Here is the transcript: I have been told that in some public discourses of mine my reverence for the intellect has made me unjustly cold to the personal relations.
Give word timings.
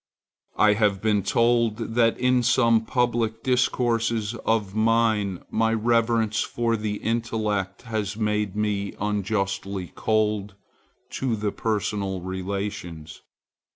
I 0.57 0.73
have 0.73 0.99
been 0.99 1.21
told 1.21 1.77
that 1.93 2.17
in 2.17 2.41
some 2.41 2.83
public 2.85 3.43
discourses 3.43 4.33
of 4.47 4.73
mine 4.73 5.43
my 5.51 5.75
reverence 5.75 6.41
for 6.41 6.75
the 6.75 6.95
intellect 6.95 7.83
has 7.83 8.17
made 8.17 8.55
me 8.55 8.95
unjustly 8.99 9.91
cold 9.93 10.55
to 11.11 11.35
the 11.35 11.51
personal 11.51 12.21
relations. 12.21 13.21